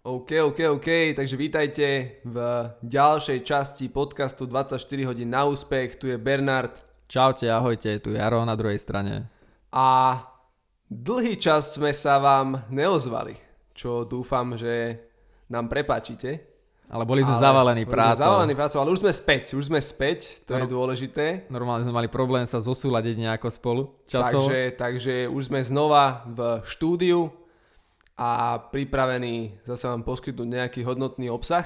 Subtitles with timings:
[0.00, 1.86] OK, OK, OK, takže vítajte
[2.24, 2.36] v
[2.80, 6.72] ďalšej časti podcastu 24 hodín na úspech, tu je Bernard
[7.04, 9.28] Čaute, ahojte, tu je Jaro na druhej strane.
[9.68, 10.16] a
[10.88, 13.36] dlhý čas sme sa vám neozvali,
[13.76, 14.96] čo dúfam, že
[15.52, 16.48] nám prepáčite.
[16.90, 18.24] Ale boli sme Ale- zavalení boli prácou.
[18.24, 20.70] Zavalení prácou, ale už sme späť, už sme späť, to je Áno.
[20.70, 21.46] dôležité.
[21.46, 24.48] Normálne sme mali problém sa zosúľadiť nejako spolu časovo.
[24.48, 27.30] Takže, takže už sme znova v štúdiu
[28.20, 31.64] a pripravení zase vám poskytnúť nejaký hodnotný obsah.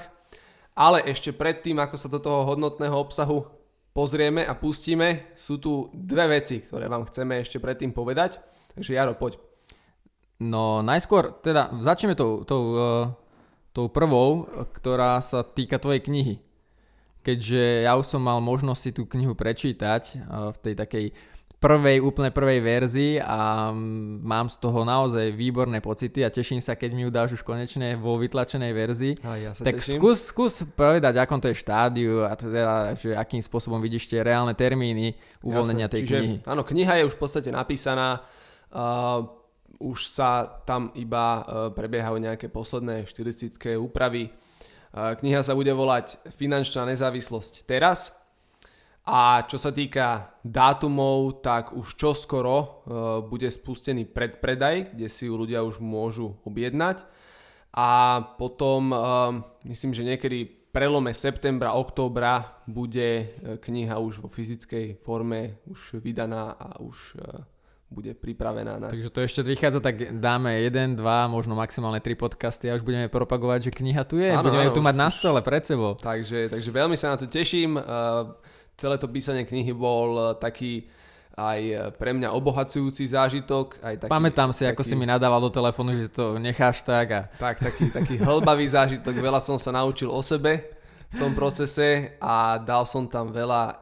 [0.79, 3.47] Ale ešte predtým, ako sa do toho hodnotného obsahu
[3.91, 8.39] pozrieme a pustíme, sú tu dve veci, ktoré vám chceme ešte predtým povedať.
[8.75, 9.39] Takže Jaro, poď.
[10.43, 13.07] No najskôr, teda začneme tou, tou, uh,
[13.71, 14.47] tou prvou,
[14.79, 16.35] ktorá sa týka tvojej knihy.
[17.23, 21.07] Keďže ja už som mal možnosť si tú knihu prečítať uh, v tej takej
[21.65, 23.73] prvej, úplne prvej verzii a
[24.21, 27.97] mám z toho naozaj výborné pocity a teším sa, keď mi ju dáš už konečne
[27.97, 29.13] vo vytlačenej verzii.
[29.25, 29.97] A ja sa Tak teším.
[29.97, 34.53] skús, skús povedať, akom to je štádiu a teda, že akým spôsobom vidíš tie reálne
[34.53, 35.95] termíny uvoľnenia Jasné.
[35.97, 36.37] tej Čiže, knihy.
[36.45, 38.21] Áno, kniha je už v podstate napísaná,
[38.77, 39.25] uh,
[39.81, 44.29] už sa tam iba uh, prebiehajú nejaké posledné štilistické úpravy.
[44.93, 48.24] Uh, kniha sa bude volať Finančná nezávislosť teraz
[49.05, 52.67] a čo sa týka dátumov, tak už čoskoro uh,
[53.21, 57.05] bude spustený predpredaj, kde si ju ľudia už môžu objednať
[57.77, 59.01] a potom uh,
[59.69, 63.25] myslím, že niekedy prelome septembra, októbra bude e,
[63.63, 67.47] kniha už vo fyzickej forme už vydaná a už e,
[67.95, 68.91] bude pripravená na...
[68.91, 73.07] Takže to ešte vychádza, tak dáme jeden, dva, možno maximálne tri podcasty a už budeme
[73.07, 74.35] propagovať, že kniha tu je.
[74.35, 75.95] Áno, budeme áno, tu už- mať na už- stole pred sebou.
[75.95, 77.79] Takže, takže veľmi sa na to teším.
[77.79, 78.35] Uh,
[78.77, 80.87] celé to písanie knihy bol uh, taký
[81.35, 83.83] aj uh, pre mňa obohacujúci zážitok.
[83.83, 87.07] Aj taký, Pamätám si, ako taký, si mi nadával do telefónu, že to necháš tak
[87.11, 89.15] a Tak, taký, taký hlbavý zážitok.
[89.19, 90.63] Veľa som sa naučil o sebe
[91.11, 93.79] v tom procese a dal som tam veľa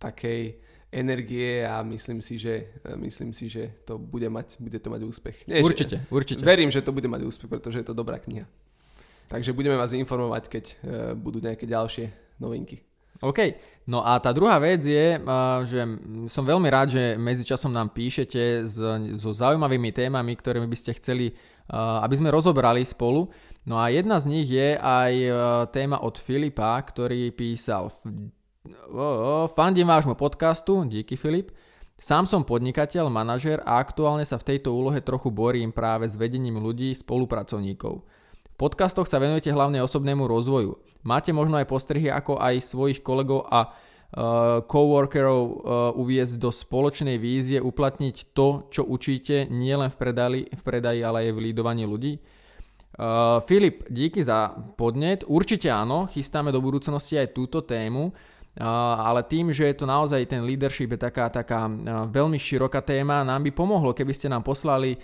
[0.00, 0.60] takej
[0.94, 5.36] energie a myslím si, že, myslím si, že to bude mať, bude to mať úspech.
[5.50, 6.42] Nie, že- určite, určite.
[6.44, 8.46] Verím, že to bude mať úspech, pretože je to dobrá kniha.
[9.28, 10.64] Takže budeme vás informovať, keď
[11.16, 12.84] budú nejaké ďalšie novinky.
[13.22, 13.38] OK,
[13.86, 15.86] no a tá druhá vec je, a, že
[16.26, 18.66] som veľmi rád, že medzičasom nám píšete
[19.14, 21.34] so zaujímavými témami, ktorými by ste chceli,
[21.70, 23.30] a, aby sme rozobrali spolu.
[23.64, 25.30] No a jedna z nich je aj a,
[25.70, 28.34] téma od Filipa, ktorý písal "F-
[28.90, 31.54] o, o, fandím vášmu podcastu, díky Filip.
[31.94, 36.58] Sám som podnikateľ, manažer a aktuálne sa v tejto úlohe trochu borím práve s vedením
[36.58, 38.02] ľudí, spolupracovníkov.
[38.04, 40.74] V podcastoch sa venujete hlavne osobnému rozvoju.
[41.04, 45.56] Máte možno aj postrehy, ako aj svojich kolegov a uh, coworkerov uh,
[46.00, 49.96] uviezť do spoločnej vízie, uplatniť to, čo učíte, nielen v
[50.48, 52.16] v predaji ale aj v lídovaní ľudí?
[52.94, 55.26] Uh, Filip, díky za podnet.
[55.26, 58.14] Určite áno, chystáme do budúcnosti aj túto tému, uh,
[58.96, 63.26] ale tým, že je to naozaj ten leadership je taká, taká uh, veľmi široká téma,
[63.26, 64.96] nám by pomohlo, keby ste nám poslali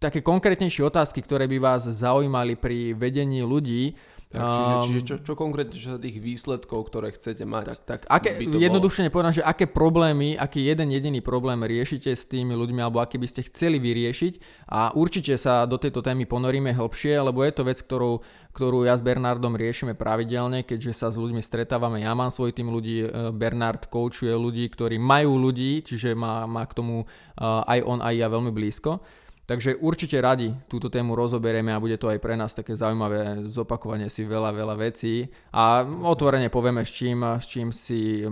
[0.00, 3.96] také konkrétnejšie otázky, ktoré by vás zaujímali pri vedení ľudí.
[4.34, 7.86] Tak, čiže, čiže čo, čo konkrétne, čo sa tých výsledkov, ktoré chcete mať?
[7.86, 12.26] tak aké, by to jednoduchšie povedať, že aké problémy, aký jeden jediný problém riešite s
[12.26, 16.74] tými ľuďmi, alebo aký by ste chceli vyriešiť a určite sa do tejto témy ponoríme
[16.74, 21.16] hlbšie, lebo je to vec, ktorú, ktorú ja s Bernardom riešime pravidelne, keďže sa s
[21.16, 26.18] ľuďmi stretávame, ja mám svoj tým ľudí, e, Bernard coachuje ľudí, ktorí majú ľudí, čiže
[26.18, 27.06] má, má k tomu e,
[27.44, 28.98] aj on, aj ja veľmi blízko.
[29.44, 34.08] Takže určite radi túto tému rozoberieme a bude to aj pre nás také zaujímavé zopakovanie
[34.08, 38.24] si veľa, veľa vecí a otvorene povieme, s čím, s čím, si,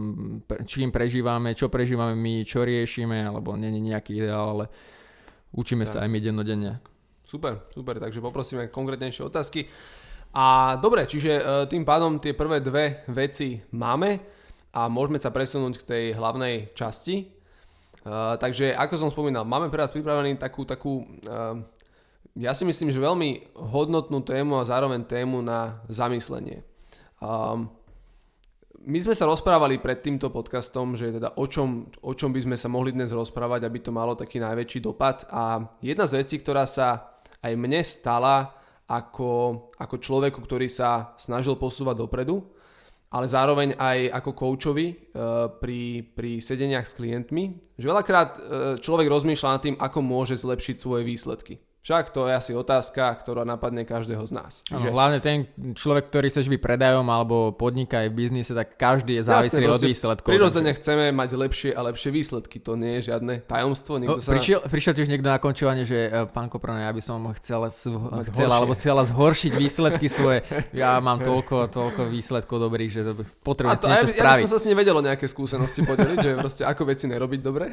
[0.65, 4.65] čím prežívame, čo prežívame my, čo riešime, alebo není nejaký ideál, ale
[5.53, 6.81] učíme sa aj my dennodenne.
[7.29, 9.69] Super, super, takže poprosíme konkrétnejšie otázky.
[10.33, 14.17] A dobre, čiže e, tým pádom tie prvé dve veci máme
[14.73, 17.29] a môžeme sa presunúť k tej hlavnej časti.
[18.39, 21.55] Takže ako som spomínal, máme pre vás pripravený takú, takú uh,
[22.35, 26.65] ja si myslím, že veľmi hodnotnú tému a zároveň tému na zamyslenie.
[27.21, 27.69] Um,
[28.83, 32.57] my sme sa rozprávali pred týmto podcastom, že teda o čom, o čom by sme
[32.59, 35.23] sa mohli dnes rozprávať, aby to malo taký najväčší dopad.
[35.31, 38.59] A jedna z vecí, ktorá sa aj mne stala
[38.91, 42.43] ako, ako človeku, ktorý sa snažil posúvať dopredu,
[43.13, 48.41] ale zároveň aj ako koučovi uh, pri, pri sedeniach s klientmi, že veľakrát uh,
[48.81, 51.61] človek rozmýšľa nad tým, ako môže zlepšiť svoje výsledky.
[51.83, 54.63] Však to je asi otázka, ktorá napadne každého z nás.
[54.63, 54.87] Čiže...
[54.87, 59.19] Ano, hlavne ten človek, ktorý sa živí predajom alebo podniká aj v biznise, tak každý
[59.19, 60.31] je závislý od výsledkov.
[60.31, 62.63] Prirodzene chceme mať lepšie a lepšie výsledky.
[62.63, 63.99] To nie je žiadne tajomstvo.
[63.99, 64.31] No, sa...
[64.31, 68.47] prišiel, prišiel tiež niekto na končovanie, že e, pán Koprone, ja by som chcel, chcel
[68.47, 70.47] alebo chcela zhoršiť výsledky svoje.
[70.73, 73.01] Ja mám toľko, toľko výsledkov dobrých, že
[73.43, 74.39] potrebujem to, niečo ja, spraviť.
[74.39, 77.41] Ja by som sa s ním vedelo nejaké skúsenosti podeliť, že proste ako veci nerobiť
[77.43, 77.69] dobre.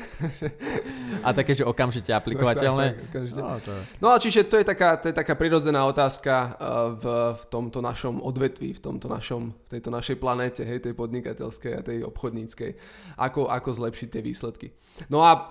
[1.23, 2.85] a také, že okamžite aplikovateľné.
[2.99, 3.73] No, tak, tak, no, to...
[3.99, 6.47] No a čiže to je taká, to je taká prirodzená otázka uh,
[6.95, 7.03] v,
[7.35, 11.83] v tomto našom odvetví, v tomto našom, v tejto našej planéte, hej, tej podnikateľskej a
[11.83, 12.71] tej obchodníckej.
[13.19, 14.71] Ako, ako zlepšiť tie výsledky.
[15.11, 15.47] No a uh,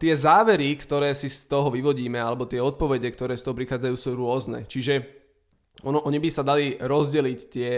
[0.00, 4.16] tie závery, ktoré si z toho vyvodíme, alebo tie odpovede, ktoré z toho prichádzajú, sú
[4.16, 4.64] rôzne.
[4.64, 4.94] Čiže
[5.84, 7.72] ono, oni by sa dali rozdeliť tie,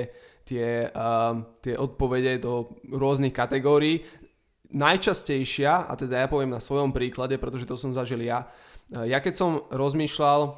[0.47, 4.07] tie, uh, tie odpovede do rôznych kategórií.
[4.71, 8.47] Najčastejšia, a teda ja poviem na svojom príklade, pretože to som zažil ja,
[8.93, 10.53] ja keď som rozmýšľal eh,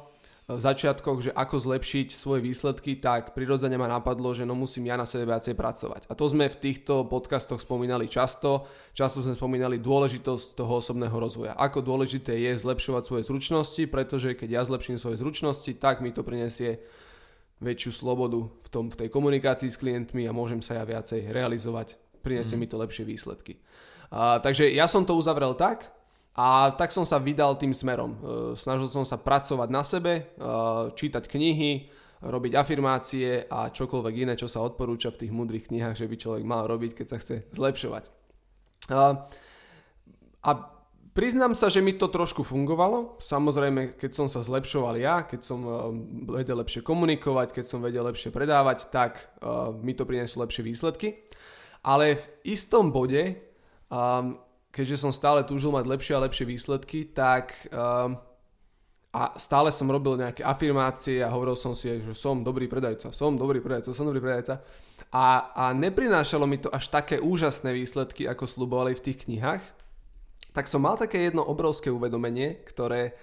[0.51, 4.99] v začiatkoch, že ako zlepšiť svoje výsledky, tak prirodzene ma napadlo, že no musím ja
[4.99, 6.11] na sebe viacej pracovať.
[6.11, 8.67] A to sme v týchto podcastoch spomínali často.
[8.91, 11.55] Často sme spomínali dôležitosť toho osobného rozvoja.
[11.55, 16.23] Ako dôležité je zlepšovať svoje zručnosti, pretože keď ja zlepším svoje zručnosti, tak mi to
[16.27, 16.83] prinesie
[17.57, 21.97] väčšiu slobodu v, tom, v tej komunikácii s klientmi a môžem sa ja viacej realizovať.
[22.21, 22.61] Prinesie mm.
[22.61, 23.57] mi to lepšie výsledky.
[24.13, 25.96] A, takže ja som to uzavrel tak,
[26.37, 28.13] a tak som sa vydal tým smerom.
[28.13, 28.17] E,
[28.53, 30.23] snažil som sa pracovať na sebe, e,
[30.93, 31.89] čítať knihy,
[32.21, 36.43] robiť afirmácie a čokoľvek iné, čo sa odporúča v tých múdrych knihách, že by človek
[36.45, 38.03] mal robiť, keď sa chce zlepšovať.
[38.93, 39.25] A,
[40.45, 40.51] a
[41.17, 43.17] priznám sa, že mi to trošku fungovalo.
[43.17, 45.73] Samozrejme, keď som sa zlepšoval ja, keď som e,
[46.37, 49.33] vedel lepšie komunikovať, keď som vedel lepšie predávať, tak
[49.81, 51.17] mi to prinieslo lepšie výsledky.
[51.81, 53.41] Ale v istom bode
[53.89, 54.37] um,
[54.77, 58.13] keďže som stále túžil mať lepšie a lepšie výsledky, tak um,
[59.09, 63.33] a stále som robil nejaké afirmácie a hovoril som si, že som dobrý predajca, som
[63.33, 64.61] dobrý predajca, som dobrý predajca.
[65.09, 69.63] A, a neprinášalo mi to až také úžasné výsledky, ako slubovali v tých knihách.
[70.53, 73.17] Tak som mal také jedno obrovské uvedomenie, ktoré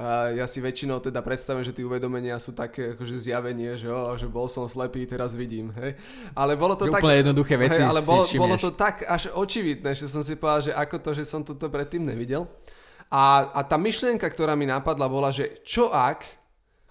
[0.00, 4.16] a ja si väčšinou teda predstavím, že tie uvedomenia sú také akože zjavenie, že, oh,
[4.16, 5.76] že bol som slepý, teraz vidím.
[5.76, 6.00] Hej.
[6.32, 7.04] Ale bolo to tak...
[7.04, 10.72] jednoduché veci hej, ale bolo, bolo to tak až očividné, že som si povedal, že
[10.72, 12.48] ako to, že som toto predtým nevidel.
[13.12, 16.24] A, a tá myšlienka, ktorá mi napadla, bola, že čo ak,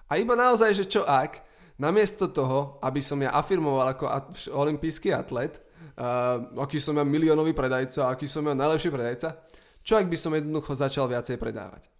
[0.06, 1.42] a iba naozaj, že čo ak,
[1.82, 4.06] namiesto toho, aby som ja afirmoval ako
[4.54, 5.58] olimpijský atlet,
[5.98, 9.34] uh, aký som ja miliónový predajca, aký som ja najlepší predajca,
[9.82, 11.90] čo ak by som jednoducho začal viacej predávať.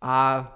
[0.00, 0.48] A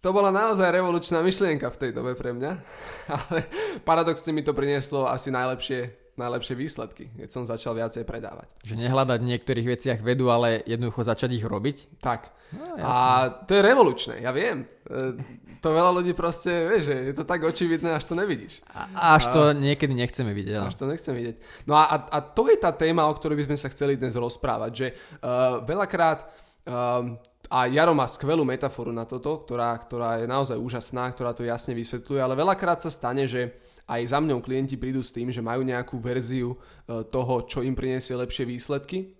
[0.00, 2.52] to bola naozaj revolučná myšlienka v tej dobe pre mňa,
[3.16, 3.38] ale
[3.84, 8.48] paradoxne mi to prinieslo asi najlepšie, najlepšie výsledky, keď som začal viacej predávať.
[8.64, 12.00] Že nehľadať v niektorých veciach vedu, ale jednoducho začať ich robiť?
[12.00, 12.32] Tak.
[12.50, 14.66] No, a to je revolučné, ja viem.
[14.88, 15.14] E,
[15.62, 18.64] to veľa ľudí proste, vieš, že je to tak očividné, až to nevidíš.
[18.74, 20.64] A, až a, to niekedy nechceme vidieť.
[20.64, 21.36] Až to nechceme vidieť.
[21.70, 24.72] No a, a, to je tá téma, o ktorej by sme sa chceli dnes rozprávať,
[24.74, 26.26] že uh, veľakrát
[26.66, 27.20] uh,
[27.50, 31.74] a Jaro má skvelú metaforu na toto, ktorá, ktorá je naozaj úžasná, ktorá to jasne
[31.74, 33.58] vysvetľuje, ale veľakrát sa stane, že
[33.90, 37.74] aj za mňou klienti prídu s tým, že majú nejakú verziu e, toho, čo im
[37.74, 39.18] priniesie lepšie výsledky.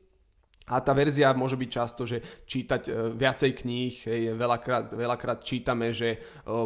[0.71, 5.91] A tá verzia môže byť často, že čítať e, viacej kníh, hej, veľakrát, veľakrát čítame,
[5.91, 6.19] že e,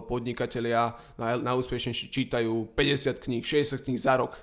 [0.04, 4.36] podnikatelia najúspešnejší čítajú 50 kníh, 60 kníh za rok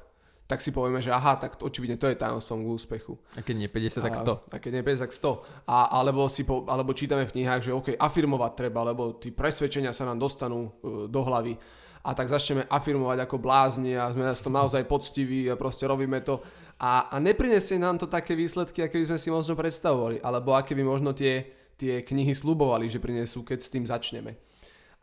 [0.51, 3.15] tak si povieme, že aha, tak očividne to je tajomstvom k úspechu.
[3.39, 4.36] A keď nie 50, tak 100.
[4.36, 5.63] A, a keď nie 50, tak 100.
[5.63, 9.96] A, alebo, si po, alebo čítame v knihách, že OK, afirmovať treba, lebo tí presvedčenia
[9.96, 11.55] sa nám dostanú uh, do hlavy.
[12.03, 16.20] A tak začneme afirmovať ako blázni a sme s tom naozaj poctiví a proste robíme
[16.20, 16.43] to.
[16.84, 20.75] A, a neprinesie nám to také výsledky, aké by sme si možno predstavovali, alebo aké
[20.75, 21.48] by možno tie,
[21.79, 24.36] tie knihy slubovali, že prinesú, keď s tým začneme.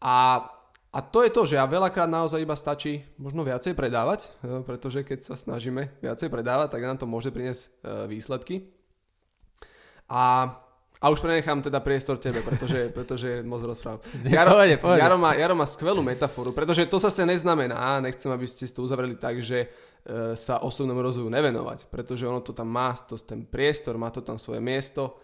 [0.05, 0.45] A
[0.89, 5.05] a to je to, že ja veľakrát naozaj iba stačí možno viacej predávať, e, pretože
[5.05, 7.69] keď sa snažíme viacej predávať, tak nám to môže priniesť e,
[8.09, 8.73] výsledky.
[10.09, 10.49] A,
[10.97, 14.01] a už prenechám teda priestor tebe, pretože, pretože moc rozprávam.
[14.25, 14.65] Jaro.
[14.97, 19.21] Jaro, má, Jaro má skvelú metaforu, pretože to zase neznamená, nechcem, aby ste to uzavreli
[19.21, 19.69] tak, že e,
[20.41, 24.41] sa osobnému rozvoju nevenovať, pretože ono to tam má, to, ten priestor, má to tam
[24.41, 25.21] svoje miesto.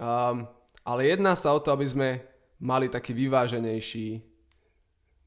[0.00, 0.48] Um,
[0.80, 2.08] ale jedná sa o to, aby sme
[2.56, 4.33] mali taký vyváženejší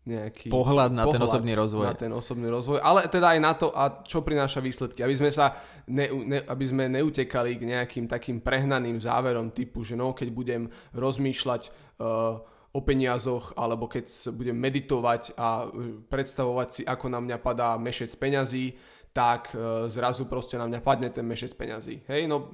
[0.07, 1.85] nejaký pohľad na pohľad ten osobný rozvoj.
[1.85, 5.03] Na ten osobný rozvoj, ale teda aj na to, a čo prináša výsledky.
[5.03, 5.59] Aby sme sa
[5.91, 10.71] ne, ne, aby sme neutekali k nejakým takým prehnaným záverom typu, že no, keď budem
[10.95, 11.61] rozmýšľať
[11.99, 12.39] uh,
[12.71, 15.67] o peniazoch, alebo keď budem meditovať a
[16.07, 18.77] predstavovať si, ako na mňa padá mešec peňazí,
[19.17, 19.49] tak
[19.89, 22.05] zrazu proste na mňa padne ten mešec peňazí.
[22.05, 22.53] Hej, no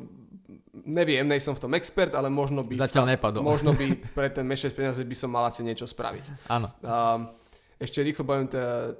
[0.88, 3.41] neviem, nejsom v tom expert, ale možno by, Zatiaľ sa, nepadol.
[3.45, 3.86] možno by
[4.17, 6.50] pre ten mešec peňazí by som mal asi niečo spraviť.
[6.50, 6.67] Áno.
[6.81, 7.43] Um,
[7.82, 8.94] ešte rýchlo poviem, teda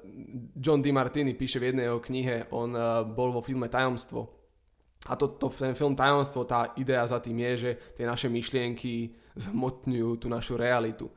[0.58, 4.28] John DiMartini píše v jednej jeho knihe, on uh, bol vo filme Tajomstvo.
[5.08, 9.14] A to, to, ten film Tajomstvo, tá idea za tým je, že tie naše myšlienky
[9.36, 11.12] zhmotňujú tú našu realitu.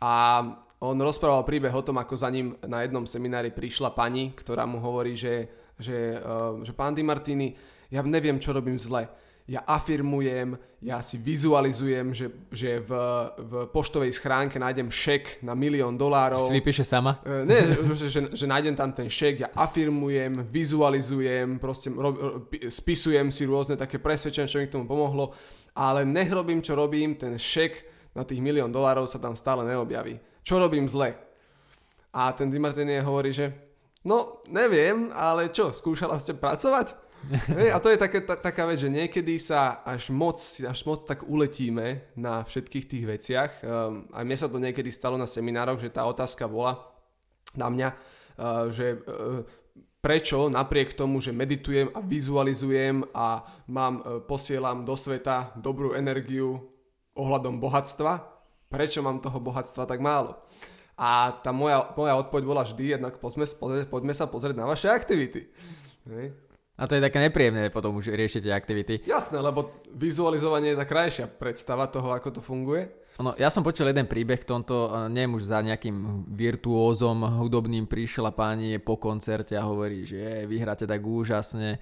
[0.00, 0.44] A
[0.80, 4.80] on rozprával príbeh o tom, ako za ním na jednom seminári prišla pani, ktorá mu
[4.80, 7.56] hovorí, že, že, uh, že pán DiMartini,
[7.90, 9.08] ja neviem, čo robím zle
[9.50, 12.90] ja afirmujem, ja si vizualizujem, že, že v,
[13.34, 16.46] v poštovej schránke nájdem šek na milión dolárov.
[16.46, 17.18] Si vypíše sama?
[17.26, 17.58] Uh, nie,
[17.98, 23.42] že, že, že nájdem tam ten šek, ja afirmujem, vizualizujem, proste ro, ro, spisujem si
[23.42, 25.34] rôzne také presvedčenia, čo mi k tomu pomohlo,
[25.74, 30.22] ale nech robím, čo robím, ten šek na tých milión dolárov sa tam stále neobjaví.
[30.46, 31.18] Čo robím zle?
[32.14, 33.50] A ten Dimartini hovorí, že
[34.06, 37.09] no, neviem, ale čo, skúšala ste pracovať?
[37.72, 41.28] A to je také, ta, taká vec, že niekedy sa až moc, až moc tak
[41.28, 43.50] uletíme na všetkých tých veciach.
[43.60, 46.80] Um, aj mne sa to niekedy stalo na seminároch, že tá otázka bola
[47.52, 49.44] na mňa, uh, že uh,
[50.00, 56.72] prečo napriek tomu, že meditujem a vizualizujem a mám, uh, posielam do sveta dobrú energiu
[57.12, 58.16] ohľadom bohatstva,
[58.72, 60.40] prečo mám toho bohatstva tak málo?
[60.96, 63.44] A tá moja, moja odpoveď bola vždy, jednak poďme,
[63.88, 65.48] poďme sa pozrieť na vaše aktivity.
[66.08, 66.49] Hej.
[66.80, 68.94] A to je také nepríjemné potom už riešiť tie aktivity.
[69.04, 72.88] Jasné, lebo vizualizovanie je tá krajšia predstava toho, ako to funguje.
[73.20, 78.32] No, ja som počul jeden príbeh v tomto, neviem už za nejakým virtuózom hudobným prišla
[78.32, 81.76] pani po koncerte a hovorí, že vyhráte tak úžasne,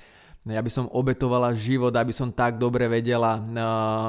[0.48, 3.38] ja by som obetovala život, aby som tak dobre vedela,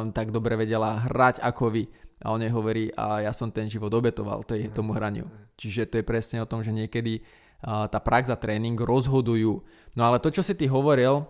[0.09, 1.83] tak dobre vedela hrať ako vy.
[2.25, 5.29] A on jej hovorí, a ja som ten život obetoval to je tomu hraniu.
[5.59, 7.21] Čiže to je presne o tom, že niekedy
[7.63, 9.63] tá prax a tréning rozhodujú.
[9.95, 11.27] No ale to, čo si ty hovoril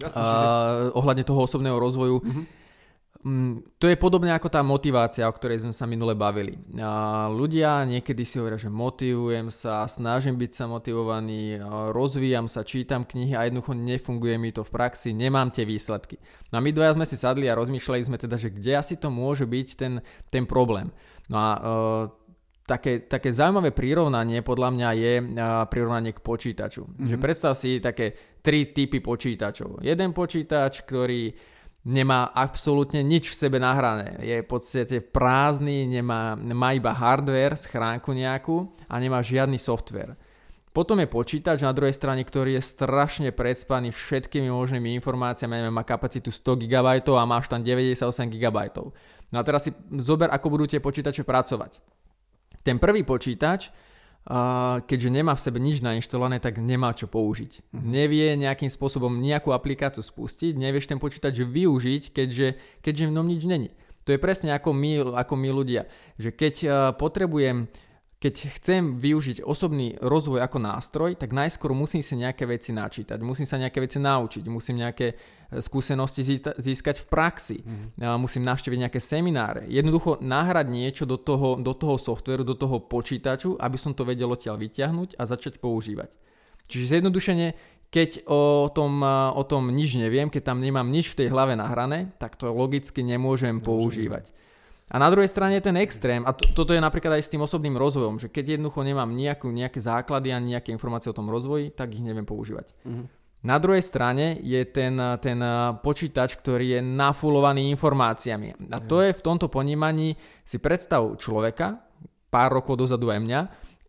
[0.00, 2.44] Jasne, uh, ohľadne toho osobného rozvoju, uh-huh.
[3.24, 6.56] um, to je podobné ako tá motivácia, o ktorej sme sa minule bavili.
[6.72, 12.64] Uh, ľudia niekedy si hovoria, že motivujem sa, snažím byť sa motivovaný, uh, rozvíjam sa,
[12.64, 16.16] čítam knihy a jednoducho nefunguje mi to v praxi, nemám tie výsledky.
[16.48, 19.12] No a my dvaja sme si sadli a rozmýšľali sme teda, že kde asi to
[19.12, 20.00] môže byť ten,
[20.32, 20.88] ten problém.
[21.28, 22.19] No a uh,
[22.70, 25.12] také, také zaujímavé prirovnanie podľa mňa je
[25.66, 26.86] prirovnanie k počítaču.
[26.86, 27.08] Mm-hmm.
[27.10, 29.82] Že predstav si také tri typy počítačov.
[29.82, 31.34] Jeden počítač, ktorý
[31.90, 34.22] nemá absolútne nič v sebe nahrané.
[34.22, 40.14] Je v podstate prázdny, nemá, má iba hardware, schránku nejakú a nemá žiadny software.
[40.70, 46.30] Potom je počítač na druhej strane, ktorý je strašne predspaný všetkými možnými informáciami, má kapacitu
[46.30, 48.58] 100 GB a máš tam 98 GB.
[49.34, 51.82] No a teraz si zober, ako budú tie počítače pracovať.
[52.60, 53.72] Ten prvý počítač,
[54.84, 57.72] keďže nemá v sebe nič nainštalované, tak nemá čo použiť.
[57.72, 57.88] Mhm.
[57.88, 62.48] Nevie nejakým spôsobom nejakú aplikáciu spustiť, nevieš ten počítač využiť, keďže,
[62.84, 63.70] keďže v ňom nič není.
[64.08, 65.86] To je presne ako my, ako my ľudia,
[66.16, 66.54] že keď
[66.96, 67.68] potrebujem
[68.20, 73.48] keď chcem využiť osobný rozvoj ako nástroj, tak najskôr musím si nejaké veci načítať, musím
[73.48, 75.16] sa nejaké veci naučiť, musím nejaké
[75.58, 78.14] skúsenosti získať v praxi, mm.
[78.22, 79.66] musím navštíviť nejaké semináre.
[79.66, 84.30] Jednoducho nahrať niečo do toho, do toho softveru, do toho počítaču, aby som to vedel
[84.30, 86.14] odtiaľ vyťahnuť a začať používať.
[86.70, 87.58] Čiže zjednodušene,
[87.90, 89.02] keď o tom,
[89.34, 93.02] o tom nič neviem, keď tam nemám nič v tej hlave nahrané, tak to logicky
[93.02, 93.66] nemôžem Môžem.
[93.66, 94.30] používať.
[94.90, 97.46] A na druhej strane je ten extrém, a to, toto je napríklad aj s tým
[97.46, 101.70] osobným rozvojom, že keď jednoducho nemám nejakú, nejaké základy ani nejaké informácie o tom rozvoji,
[101.70, 102.70] tak ich neviem používať.
[102.86, 103.06] Mm-hmm.
[103.40, 105.40] Na druhej strane je ten, ten
[105.80, 108.68] počítač, ktorý je nafulovaný informáciami.
[108.68, 110.12] A to je v tomto ponímaní,
[110.44, 111.80] si predstav človeka,
[112.28, 113.40] pár rokov dozadu aj mňa,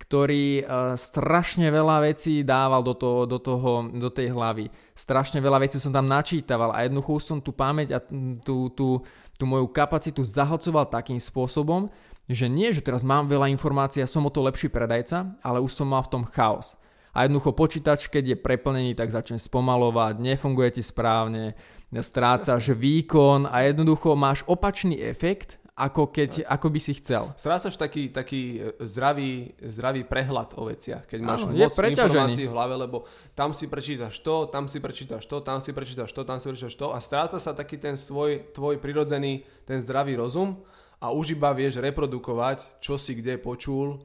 [0.01, 0.65] ktorý uh,
[0.97, 4.65] strašne veľa vecí dával do, toho, do, toho, do tej hlavy.
[4.97, 7.99] Strašne veľa vecí som tam načítaval a jednoducho som tú pamäť a
[8.41, 9.05] tú, tú,
[9.37, 11.93] tú moju kapacitu zahlcoval takým spôsobom,
[12.25, 15.69] že nie, že teraz mám veľa informácií a som o to lepší predajca, ale už
[15.69, 16.73] som mal v tom chaos.
[17.11, 21.59] A jednoducho počítač, keď je preplnený, tak začne spomalovať, nefunguje ti správne,
[21.91, 27.31] strácaš výkon a jednoducho máš opačný efekt, ako, keď, ako by si chcel.
[27.33, 32.53] Strácaš taký, taký e, zdravý, zdravý prehľad o veciach, keď máš Áno, moc informácií v
[32.53, 32.97] hlave, lebo
[33.33, 36.75] tam si prečítaš to, tam si prečítaš to, tam si prečítaš to, tam si prečítaš
[36.77, 40.61] to a stráca sa taký ten svoj, tvoj prirodzený, ten zdravý rozum
[41.01, 43.97] a už iba vieš reprodukovať, čo si kde počul,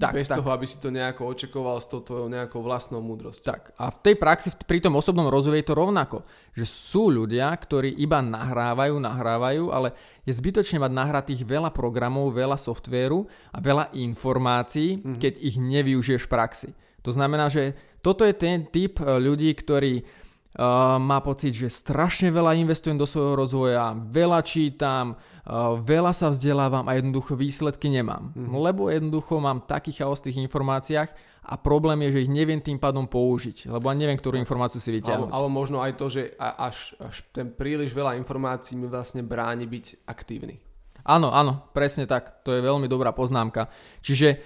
[0.00, 0.42] Tak, bez tak.
[0.42, 3.54] toho, aby si to nejako očakoval s tou tvojou nejakou vlastnou múdrosťou.
[3.54, 3.70] Tak.
[3.78, 6.26] A v tej praxi, pri tom osobnom rozvoji je to rovnako.
[6.58, 9.94] Že sú ľudia, ktorí iba nahrávajú, nahrávajú, ale
[10.26, 15.18] je zbytočne mať nahratých veľa programov, veľa softvéru a veľa informácií, mm-hmm.
[15.22, 16.68] keď ich nevyužiješ v praxi.
[17.06, 20.02] To znamená, že toto je ten typ e, ľudí, ktorý
[20.56, 26.28] uh, má pocit, že strašne veľa investujem do svojho rozvoja, veľa čítam, uh, veľa sa
[26.28, 28.32] vzdelávam a jednoducho výsledky nemám.
[28.32, 28.52] Mm-hmm.
[28.52, 31.10] Lebo jednoducho mám taký chaos v tých informáciách
[31.42, 34.94] a problém je, že ich neviem tým pádom použiť, lebo ani neviem, ktorú informáciu si
[34.94, 35.30] vyťahnuť.
[35.30, 39.66] Ale, ale možno aj to, že až, až ten príliš veľa informácií mi vlastne bráni
[39.66, 40.62] byť aktívny.
[41.02, 42.46] Áno, áno, presne tak.
[42.46, 43.66] To je veľmi dobrá poznámka.
[44.06, 44.38] Čiže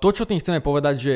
[0.00, 1.12] to, čo tým chceme povedať, že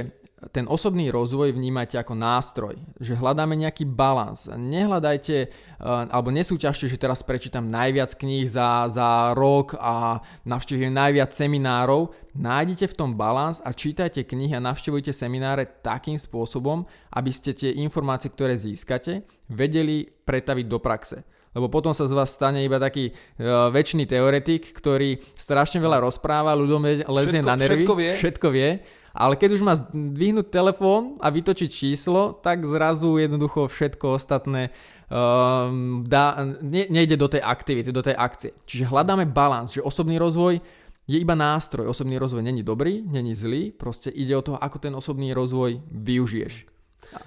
[0.48, 4.48] ten osobný rozvoj vnímajte ako nástroj, že hľadáme nejaký balans.
[4.48, 5.48] Nehľadajte eh,
[5.84, 12.16] alebo nesúťažte, že teraz prečítam najviac kníh za, za rok a navštívim najviac seminárov.
[12.32, 17.76] Nájdite v tom balans a čítajte knihy a navštevujte semináre takým spôsobom, aby ste tie
[17.76, 21.20] informácie, ktoré získate, vedeli pretaviť do praxe
[21.50, 26.54] lebo potom sa z vás stane iba taký uh, väčší teoretik, ktorý strašne veľa rozpráva,
[26.54, 28.10] ľuďom lezie na nervy, všetko vie.
[28.14, 28.70] všetko vie
[29.10, 34.70] ale keď už má dvihnúť telefón a vytočiť číslo, tak zrazu jednoducho všetko ostatné
[35.10, 38.54] um, dá, ne, nejde do tej aktivity, do tej akcie.
[38.64, 40.62] Čiže hľadáme balans, že osobný rozvoj
[41.10, 41.90] je iba nástroj.
[41.90, 46.70] Osobný rozvoj není dobrý, není zlý, proste ide o to, ako ten osobný rozvoj využiješ.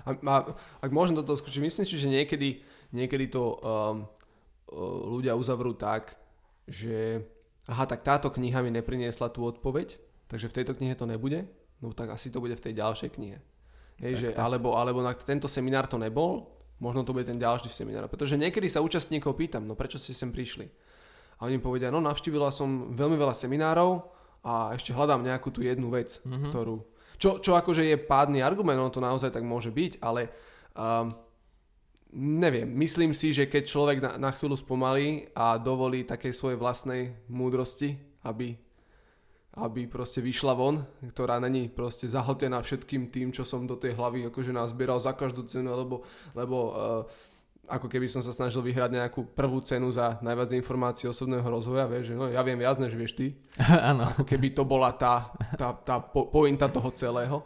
[0.08, 0.36] A, a,
[0.80, 2.63] ak môžem toto skúčiť, myslím si, že niekedy,
[2.96, 4.08] niekedy to um,
[5.20, 6.16] ľudia uzavrú tak,
[6.63, 7.28] že
[7.68, 10.00] aha, tak táto kniha mi nepriniesla tú odpoveď,
[10.32, 11.44] takže v tejto knihe to nebude,
[11.84, 13.38] no tak asi to bude v tej ďalšej knihe.
[14.00, 14.40] Hej, že, tak.
[14.40, 16.48] Alebo, alebo na tento seminár to nebol,
[16.80, 18.08] možno to bude ten ďalší seminár.
[18.08, 20.72] Pretože niekedy sa účastníkov pýtam, no prečo ste sem prišli?
[21.44, 24.00] A oni povedia, no navštívila som veľmi veľa seminárov
[24.48, 26.50] a ešte hľadám nejakú tú jednu vec, mm-hmm.
[26.50, 26.80] ktorú...
[27.20, 30.34] Čo, čo akože je pádny argument, ono to naozaj tak môže byť, ale
[30.75, 31.13] um,
[32.16, 37.16] neviem, myslím si, že keď človek na, na chvíľu spomalí a dovolí takej svojej vlastnej
[37.32, 38.58] múdrosti, aby
[39.53, 40.81] aby proste vyšla von,
[41.13, 45.46] ktorá není proste zahltená všetkým tým, čo som do tej hlavy akože nazbieral za každú
[45.46, 46.01] cenu, lebo,
[46.33, 46.74] lebo uh,
[47.70, 52.11] ako keby som sa snažil vyhrať nejakú prvú cenu za najviac informácií osobného rozvoja, vieš,
[52.11, 53.37] že no ja viem viac, než vieš ty.
[53.94, 54.09] Áno.
[54.09, 57.37] ako keby to bola tá, tá, tá po, pointa toho celého.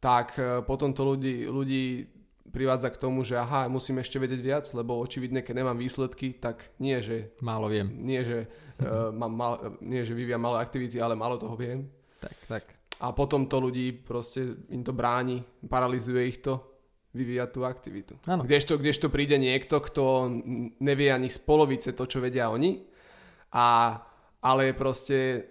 [0.00, 2.17] Tak uh, potom to ľudí, ľudí
[2.50, 6.72] privádza k tomu, že aha, musím ešte vedieť viac, lebo očividne, keď nemám výsledky, tak
[6.82, 7.32] nie, že...
[7.44, 7.88] Málo viem.
[8.02, 8.38] Nie, že,
[8.80, 9.52] uh, mám mal,
[9.84, 11.86] nie, že vyvíjam malé aktivity, ale málo toho viem.
[12.18, 12.64] Tak, tak.
[12.98, 16.78] A potom to ľudí proste, im to bráni, paralizuje ich to,
[17.14, 18.12] vyvíjať tú aktivitu.
[18.28, 18.44] Ano.
[18.44, 20.28] Kdežto, kdežto príde niekto, kto
[20.78, 22.84] nevie ani z polovice to, čo vedia oni
[23.54, 23.96] a
[24.38, 25.50] ale proste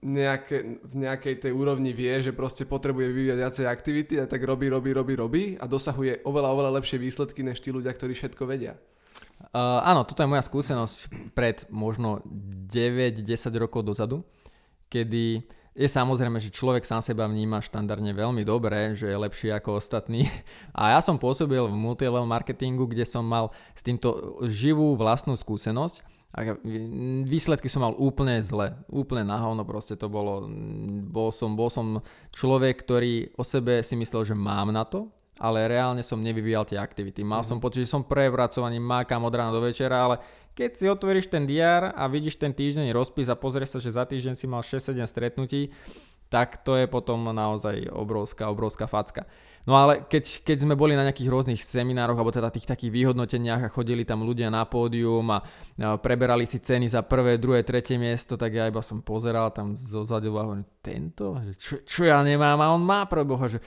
[0.00, 4.72] nejaké, v nejakej tej úrovni vie, že proste potrebuje vyvíjať viacej aktivity a tak robí,
[4.72, 8.80] robí, robí, robí a dosahuje oveľa, oveľa lepšie výsledky než tí ľudia, ktorí všetko vedia.
[9.52, 10.96] Uh, áno, toto je moja skúsenosť
[11.36, 12.24] pred možno
[12.72, 13.20] 9-10
[13.60, 14.24] rokov dozadu,
[14.88, 19.80] kedy je samozrejme, že človek sám seba vníma štandardne veľmi dobre, že je lepší ako
[19.80, 20.28] ostatní.
[20.76, 26.11] A ja som pôsobil v multilevel marketingu, kde som mal s týmto živú vlastnú skúsenosť
[26.32, 26.56] a
[27.28, 30.48] výsledky som mal úplne zle, úplne nahovno proste to bolo.
[31.12, 32.00] Bol som, bol som
[32.32, 36.80] človek, ktorý o sebe si myslel, že mám na to, ale reálne som nevyvíjal tie
[36.80, 37.20] aktivity.
[37.20, 37.52] Mal mm-hmm.
[37.52, 40.16] som pocit, že som prevracovaný, mákam od rána do večera, ale
[40.56, 44.04] keď si otvoríš ten diár a vidíš ten týždeň rozpis a pozrieš sa, že za
[44.08, 45.68] týždeň si mal 6-7 stretnutí,
[46.32, 49.28] tak to je potom naozaj obrovská, obrovská facka.
[49.62, 53.70] No ale keď, keď sme boli na nejakých rôznych seminároch alebo teda tých takých vyhodnoteniach
[53.70, 55.38] a chodili tam ľudia na pódium a,
[56.02, 60.34] preberali si ceny za prvé, druhé, tretie miesto, tak ja iba som pozeral tam zozadu
[60.34, 61.38] a hovorím, tento?
[61.54, 62.58] Čo, čo ja nemám?
[62.58, 63.62] A on má pre Boha, že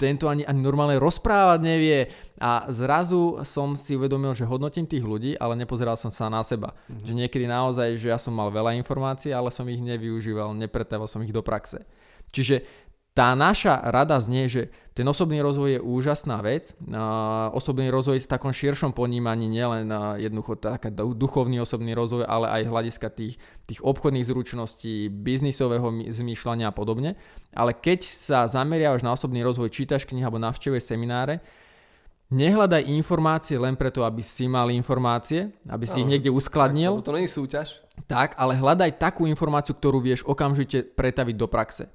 [0.00, 2.08] tento ani, ani normálne rozprávať nevie.
[2.40, 6.72] A zrazu som si uvedomil, že hodnotím tých ľudí, ale nepozeral som sa na seba.
[6.72, 7.04] Mm-hmm.
[7.04, 11.20] Že niekedy naozaj, že ja som mal veľa informácií, ale som ich nevyužíval, nepretával som
[11.20, 11.84] ich do praxe.
[12.34, 12.66] Čiže
[13.14, 16.74] tá naša rada znie, že ten osobný rozvoj je úžasná vec.
[17.54, 19.86] Osobný rozvoj v takom širšom ponímaní, nielen
[20.18, 23.38] jednoducho taká duchovný osobný rozvoj, ale aj hľadiska tých,
[23.70, 27.14] tých obchodných zručností, biznisového zmýšľania a podobne.
[27.54, 31.38] Ale keď sa zameriavaš na osobný rozvoj, čítaš knihy alebo navštevuješ semináre,
[32.34, 36.98] nehľadaj informácie len preto, aby si mal informácie, aby si no, ich niekde uskladnil.
[36.98, 37.68] Tak, to nie je súťaž.
[38.10, 41.86] Tak, ale hľadaj takú informáciu, ktorú vieš okamžite pretaviť do praxe.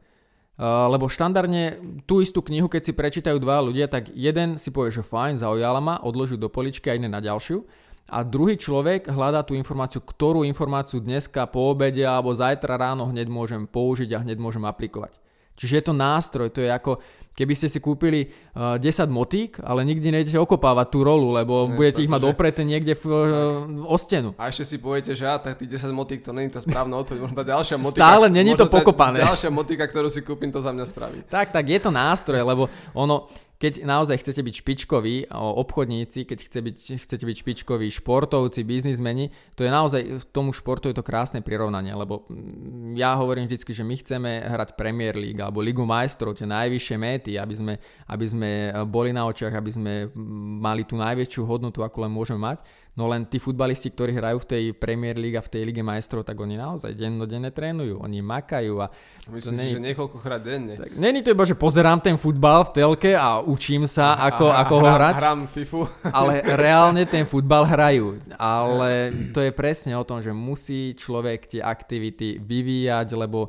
[0.60, 4.92] Eh, lebo štandardne tú istú knihu, keď si prečítajú dva ľudia, tak jeden si povie,
[4.92, 7.64] že fajn, zaujala ma, odloží do poličky a ide na ďalšiu.
[8.12, 13.32] A druhý človek hľadá tú informáciu, ktorú informáciu dneska po obede alebo zajtra ráno hneď
[13.32, 15.16] môžem použiť a hneď môžem aplikovať.
[15.56, 17.00] Čiže je to nástroj, to je ako
[17.34, 21.76] keby ste si kúpili uh, 10 motík, ale nikdy nejdete okopávať tú rolu, lebo ne,
[21.80, 24.36] budete ich mať dopreté niekde v, uh, o stenu.
[24.36, 27.20] A ešte si poviete, že ja, tak tých 10 motík to není tá správna odpoveď,
[27.24, 28.04] možno tá ďalšia motika.
[28.04, 29.24] Stále není to pokopané.
[29.24, 31.18] Ďalšia motika, ktorú si kúpim, to za mňa spraví.
[31.32, 36.60] Tak, tak, je to nástroj, lebo ono, keď naozaj chcete byť špičkoví, obchodníci, keď chce
[36.64, 41.44] byť, chcete byť špičkoví športovci, biznismeni, to je naozaj, v tomu športu je to krásne
[41.44, 46.40] prirovnanie, lebo mm, ja hovorím vždycky, že my chceme hrať Premier League alebo Ligu majstrov,
[46.40, 47.74] tie najvyššie méty, aby sme,
[48.08, 48.50] aby sme
[48.88, 52.64] boli na očiach, aby sme mm, mali tú najväčšiu hodnotu, ako len môžeme mať.
[53.00, 56.28] No len tí futbalisti, ktorí hrajú v tej Premier League a v tej Lige majstrov,
[56.28, 58.84] tak oni naozaj dennodenne trénujú, oni makajú.
[58.84, 58.92] A
[59.32, 60.76] Myslím si, že niekoľkokrát denne.
[60.76, 64.68] Tak, není to iba, že pozerám ten futbal v telke a učím sa, ako, a,
[64.68, 65.16] ako a, ho hrať.
[65.16, 65.82] Hrám FIFU.
[66.20, 68.20] Ale reálne ten futbal hrajú.
[68.36, 73.48] Ale to je presne o tom, že musí človek tie aktivity vyvíjať, lebo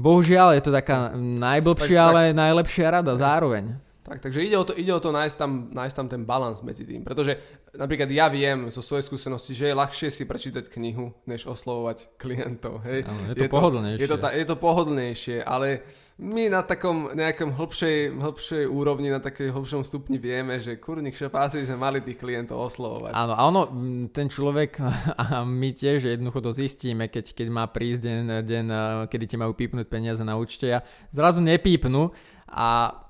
[0.00, 3.76] bohužiaľ je to taká najblbšia, ale najlepšia rada zároveň.
[4.04, 6.84] Tak, takže ide o to, ide o to nájsť, tam, nájsť tam ten balans medzi
[6.84, 7.08] tým.
[7.08, 7.40] Pretože
[7.72, 12.84] napríklad ja viem zo svojej skúsenosti, že je ľahšie si prečítať knihu, než oslovovať klientov.
[12.84, 13.08] Hej.
[13.08, 14.04] Ano, je to je pohodlnejšie.
[14.04, 15.88] To, je, to, je to pohodlnejšie, ale
[16.20, 21.64] my na takom nejakom hĺbšej, hĺbšej úrovni, na takej hĺbšom stupni vieme, že kurník šafáci
[21.64, 23.16] sme mali tých klientov oslovovať.
[23.16, 23.72] Áno, a ono,
[24.12, 24.84] ten človek,
[25.24, 28.66] a my tiež jednoducho to zistíme, keď, keď má prísť deň, deň,
[29.08, 32.12] kedy ti majú pípnúť peniaze na účte a zrazu nepípnú
[32.52, 33.00] a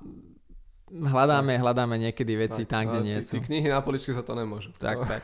[0.95, 3.43] hľadáme, hľadáme niekedy veci tak, tam, kde nie sú.
[3.43, 4.71] Knihy na poličke sa to nemôžu.
[4.79, 5.21] Tak, tak.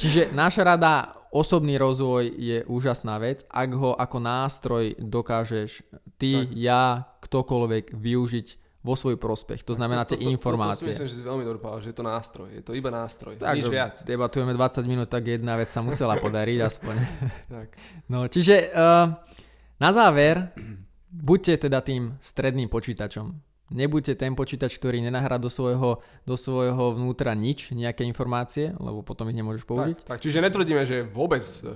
[0.00, 3.44] Čiže naša rada, osobný rozvoj je úžasná vec.
[3.52, 5.84] Ak ho ako nástroj dokážeš
[6.16, 6.56] ty, tak.
[6.56, 6.82] ja,
[7.20, 8.48] ktokoľvek využiť
[8.80, 9.60] vo svoj prospech.
[9.68, 10.88] To znamená to, to, tie informácie.
[10.88, 12.48] To, to, to, to si myslím, že si veľmi dobre že je to nástroj.
[12.48, 13.36] Je to iba nástroj.
[13.36, 13.94] Tak, Nič viac.
[14.08, 16.94] Debatujeme 20 minút, tak jedna vec sa musela podariť aspoň.
[17.52, 17.68] tak.
[18.08, 19.12] No, čiže uh,
[19.76, 20.56] na záver,
[21.12, 27.38] buďte teda tým stredným počítačom Nebuďte ten počítač, ktorý nenahrá do svojho, do svojho vnútra
[27.38, 29.96] nič, nejaké informácie, lebo potom ich nemôžeš použiť.
[30.02, 31.70] Tak, tak čiže netvrdíme, že vôbec eh,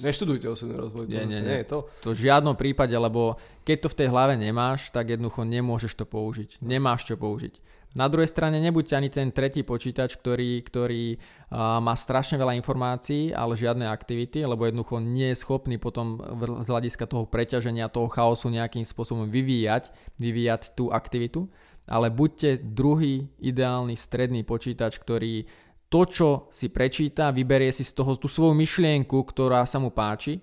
[0.00, 1.04] neštudujte osobný rozvoj.
[1.12, 1.60] Nie, nie, nie.
[1.60, 1.92] nie to.
[2.00, 3.36] to v žiadnom prípade, lebo
[3.68, 6.56] keď to v tej hlave nemáš, tak jednoducho nemôžeš to použiť.
[6.64, 7.75] Nemáš čo použiť.
[7.96, 13.32] Na druhej strane nebuďte ani ten tretí počítač, ktorý, ktorý uh, má strašne veľa informácií,
[13.32, 16.20] ale žiadne aktivity, lebo jednoducho nie je schopný potom
[16.60, 21.48] z hľadiska toho preťaženia, toho chaosu nejakým spôsobom vyvíjať, vyvíjať tú aktivitu.
[21.88, 25.48] Ale buďte druhý ideálny stredný počítač, ktorý
[25.86, 30.42] to, čo si prečíta, vyberie si z toho tú svoju myšlienku, ktorá sa mu páči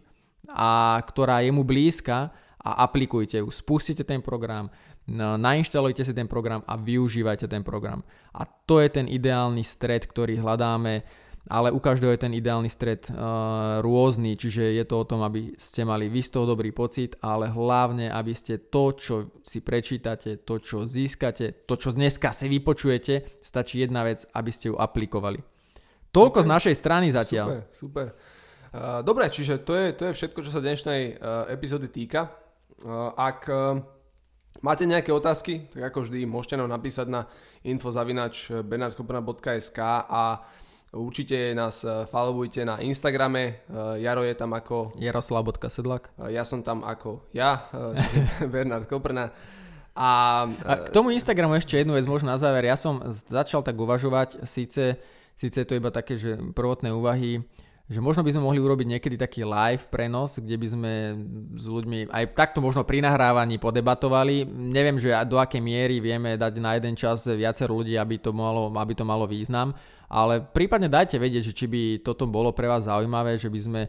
[0.50, 2.32] a ktorá je mu blízka
[2.63, 3.52] a aplikujte ju.
[3.52, 4.72] Spustite ten program,
[5.12, 8.04] nainštalujte si ten program a využívajte ten program.
[8.32, 11.04] A to je ten ideálny stred, ktorý hľadáme,
[11.52, 15.52] ale u každého je ten ideálny stred uh, rôzny, čiže je to o tom, aby
[15.60, 20.48] ste mali vy z toho dobrý pocit, ale hlavne, aby ste to, čo si prečítate,
[20.48, 25.44] to, čo získate, to, čo dneska si vypočujete, stačí jedna vec, aby ste ju aplikovali.
[26.16, 26.48] Toľko okay.
[26.48, 27.48] z našej strany zatiaľ.
[27.52, 28.08] Super, super.
[28.74, 32.32] Uh, dobre, čiže to je, to je všetko, čo sa dnešnej uh, epizódy týka.
[32.88, 33.84] Uh, ak uh,
[34.62, 35.66] Máte nejaké otázky?
[35.74, 37.26] Tak ako vždy, môžete nám napísať na
[37.66, 40.46] info.bernardkoprna.sk a
[40.94, 43.44] určite nás eh, followujte na Instagrame.
[43.44, 43.56] Eh,
[44.06, 44.92] Jaro je tam ako...
[45.02, 47.66] Jaroslav.sedlak eh, Ja som tam ako ja,
[48.54, 49.34] Bernard Koprna.
[49.94, 50.10] A,
[50.66, 52.66] a k tomu Instagramu ešte jednu vec možno na záver.
[52.66, 54.98] Ja som začal tak uvažovať, síce,
[55.38, 57.46] síce je to iba také, že prvotné úvahy,
[57.93, 60.91] že možno by sme mohli urobiť niekedy taký live prenos, kde by sme
[61.53, 64.49] s ľuďmi aj takto možno pri nahrávaní podebatovali.
[64.49, 68.73] Neviem, že do akej miery vieme dať na jeden čas viacero ľudí, aby to malo,
[68.73, 69.77] aby to malo význam,
[70.10, 73.82] ale prípadne dajte vedieť, že či by toto bolo pre vás zaujímavé, že by sme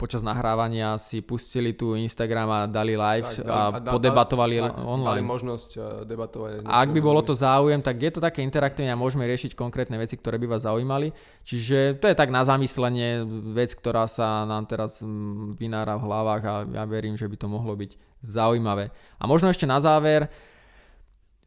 [0.00, 5.20] počas nahrávania si pustili tu Instagram a dali live tak, a, a da, podebatovali online.
[5.20, 6.64] Dali možnosť uh, debatovať.
[6.64, 10.00] A ak by bolo to záujem, tak je to také interaktívne a môžeme riešiť konkrétne
[10.00, 11.12] veci, ktoré by vás zaujímali.
[11.44, 16.42] Čiže to je tak na zamyslenie vec, ktorá sa nám teraz mm, vynára v hlavách
[16.48, 18.88] a ja verím, že by to mohlo byť zaujímavé.
[19.20, 20.32] A možno ešte na záver,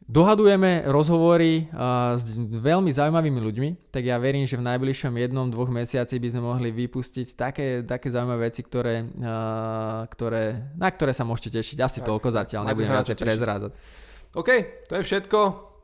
[0.04, 5.72] Dohadujeme rozhovory uh, s veľmi zaujímavými ľuďmi, tak ja verím, že v najbližšom jednom, dvoch
[5.72, 11.24] mesiaci by sme mohli vypustiť také, také zaujímavé veci, ktoré, uh, ktoré, na ktoré sa
[11.24, 11.78] môžete tešiť.
[11.80, 13.72] Asi tak, toľko zatiaľ, nebudem viacej prezrázať.
[14.36, 14.50] OK,
[14.92, 15.40] to je všetko.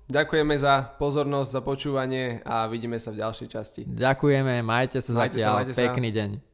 [0.10, 3.82] Ďakujeme za pozornosť, za počúvanie a vidíme sa v ďalšej časti.
[3.86, 5.53] Ďakujeme, majte sa majte zatiaľ.
[5.53, 6.17] Sa, majte Pekný sa.
[6.17, 6.48] deň.